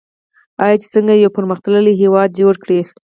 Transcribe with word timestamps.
آیا 0.63 0.75
چې 0.81 0.87
څنګه 0.93 1.13
یو 1.13 1.35
پرمختللی 1.37 1.93
هیواد 2.01 2.29
جوړ 2.39 2.53
کړي؟ 2.63 2.79